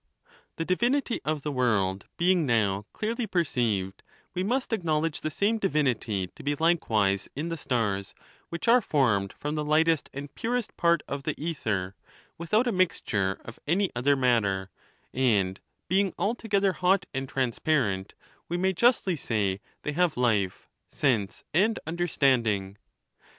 [0.01, 0.33] XV.
[0.55, 3.99] The divinity of the world being now clearly per ceived,
[4.33, 8.15] we must acknowledge the same divinity to be like wise in the stars,
[8.49, 11.93] which are formed from the lightest and' purest part of the ether,
[12.39, 14.71] without a mixture of any other matter;
[15.13, 18.15] and, being altogether hot and transparent,
[18.49, 22.75] we may justly say they have life, sense, and understanding.